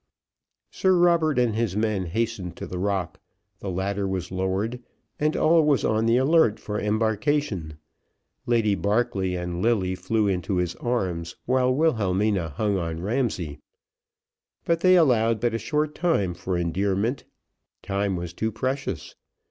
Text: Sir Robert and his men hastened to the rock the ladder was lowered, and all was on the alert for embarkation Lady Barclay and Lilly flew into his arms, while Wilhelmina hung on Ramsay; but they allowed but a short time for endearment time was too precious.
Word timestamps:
Sir 0.71 0.95
Robert 0.97 1.37
and 1.37 1.53
his 1.53 1.75
men 1.77 2.07
hastened 2.07 2.55
to 2.57 2.65
the 2.65 2.79
rock 2.79 3.19
the 3.59 3.69
ladder 3.69 4.07
was 4.07 4.31
lowered, 4.31 4.79
and 5.19 5.37
all 5.37 5.63
was 5.63 5.85
on 5.85 6.07
the 6.07 6.17
alert 6.17 6.59
for 6.59 6.79
embarkation 6.79 7.77
Lady 8.47 8.73
Barclay 8.73 9.35
and 9.35 9.61
Lilly 9.61 9.93
flew 9.93 10.27
into 10.27 10.55
his 10.55 10.75
arms, 10.77 11.35
while 11.45 11.71
Wilhelmina 11.71 12.49
hung 12.49 12.77
on 12.79 13.03
Ramsay; 13.03 13.59
but 14.65 14.79
they 14.79 14.95
allowed 14.95 15.39
but 15.39 15.53
a 15.53 15.59
short 15.59 15.93
time 15.93 16.33
for 16.33 16.57
endearment 16.57 17.25
time 17.83 18.15
was 18.15 18.33
too 18.33 18.51
precious. 18.51 19.13